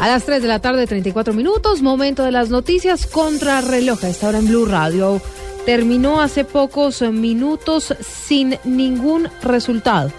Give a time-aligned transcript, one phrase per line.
[0.00, 4.04] A las 3 de la tarde, 34 minutos, momento de las noticias contra reloj.
[4.04, 5.20] A esta hora en Blue Radio.
[5.64, 10.12] Terminó hace pocos minutos sin ningún resultado.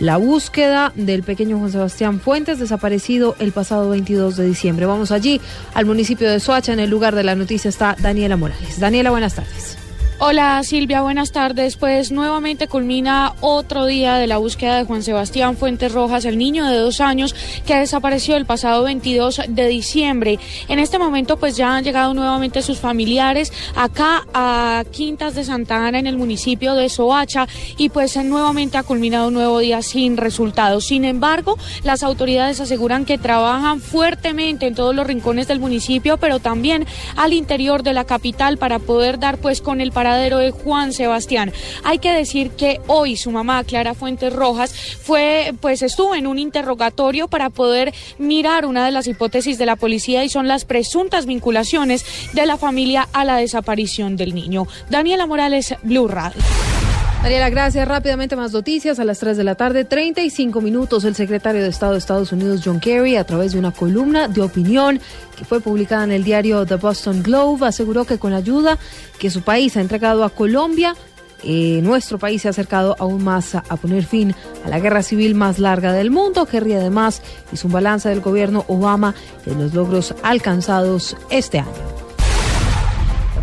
[0.00, 4.86] La búsqueda del pequeño Juan Sebastián Fuentes, desaparecido el pasado 22 de diciembre.
[4.86, 5.40] Vamos allí,
[5.74, 6.72] al municipio de Soacha.
[6.72, 8.80] En el lugar de la noticia está Daniela Morales.
[8.80, 9.87] Daniela, buenas tardes.
[10.20, 11.76] Hola Silvia, buenas tardes.
[11.76, 16.66] Pues nuevamente culmina otro día de la búsqueda de Juan Sebastián Fuentes Rojas, el niño
[16.66, 20.40] de dos años que desapareció el pasado 22 de diciembre.
[20.66, 25.86] En este momento pues ya han llegado nuevamente sus familiares acá a Quintas de Santa
[25.86, 30.16] Ana en el municipio de Soacha y pues nuevamente ha culminado un nuevo día sin
[30.16, 30.84] resultados.
[30.84, 36.40] Sin embargo, las autoridades aseguran que trabajan fuertemente en todos los rincones del municipio, pero
[36.40, 41.52] también al interior de la capital para poder dar pues con el de Juan Sebastián.
[41.84, 46.38] Hay que decir que hoy su mamá, Clara Fuentes Rojas, fue, pues estuvo en un
[46.38, 51.26] interrogatorio para poder mirar una de las hipótesis de la policía y son las presuntas
[51.26, 54.66] vinculaciones de la familia a la desaparición del niño.
[54.90, 56.40] Daniela Morales, Blue Radio.
[57.22, 57.86] Daniela, gracias.
[57.86, 61.04] Rápidamente más noticias a las 3 de la tarde, 35 minutos.
[61.04, 64.40] El secretario de Estado de Estados Unidos, John Kerry, a través de una columna de
[64.40, 65.00] opinión
[65.36, 68.78] que fue publicada en el diario The Boston Globe, aseguró que con la ayuda
[69.18, 70.94] que su país ha entregado a Colombia,
[71.42, 75.02] eh, nuestro país se ha acercado aún más a, a, poner fin a la guerra
[75.02, 76.46] civil más larga del mundo.
[76.46, 77.20] Kerry además
[77.52, 79.14] hizo un balance del gobierno Obama
[79.44, 81.97] de los logros alcanzados este año.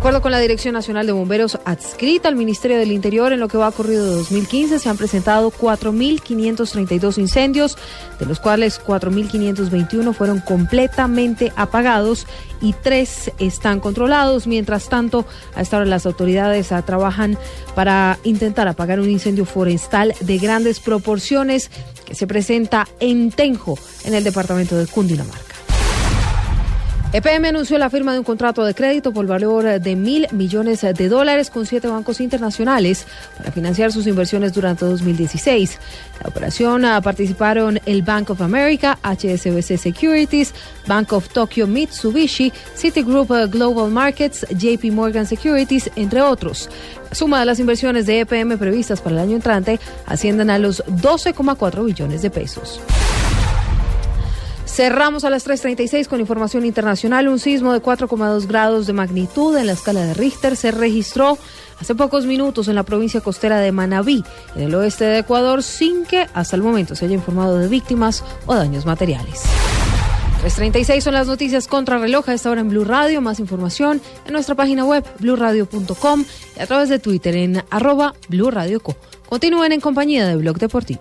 [0.06, 3.58] Acuerdo con la Dirección Nacional de Bomberos adscrita al Ministerio del Interior, en lo que
[3.58, 7.76] va ocurrido de 2015 se han presentado 4.532 incendios,
[8.20, 12.28] de los cuales 4.521 fueron completamente apagados
[12.60, 14.46] y tres están controlados.
[14.46, 17.36] Mientras tanto, a esta hora las autoridades uh, trabajan
[17.74, 21.68] para intentar apagar un incendio forestal de grandes proporciones
[22.04, 25.45] que se presenta en Tenjo, en el departamento de Cundinamarca.
[27.12, 31.08] EPM anunció la firma de un contrato de crédito por valor de mil millones de
[31.08, 33.06] dólares con siete bancos internacionales
[33.38, 35.78] para financiar sus inversiones durante 2016.
[36.22, 40.52] La operación participaron el Bank of America, HSBC Securities,
[40.86, 46.68] Bank of Tokyo Mitsubishi, Citigroup Global Markets, JP Morgan Securities, entre otros.
[47.08, 50.84] La suma de las inversiones de EPM previstas para el año entrante ascienden a los
[50.86, 52.80] 12,4 billones de pesos.
[54.76, 57.28] Cerramos a las 3.36 con información internacional.
[57.28, 61.38] Un sismo de 4,2 grados de magnitud en la escala de Richter se registró
[61.80, 64.22] hace pocos minutos en la provincia costera de Manabí,
[64.54, 68.22] en el oeste de Ecuador, sin que hasta el momento se haya informado de víctimas
[68.44, 69.44] o daños materiales.
[70.44, 73.22] 3.36 son las noticias contra reloj a esta hora en Blue Radio.
[73.22, 78.50] Más información en nuestra página web bluradio.com y a través de Twitter en arroba Blue.
[79.26, 81.00] Continúen en compañía de Blog Deportivo.